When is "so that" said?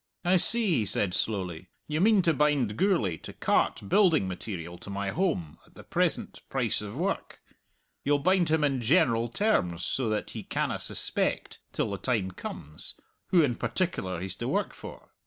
9.85-10.31